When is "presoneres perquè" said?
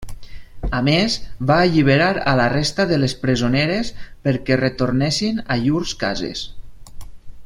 3.27-4.59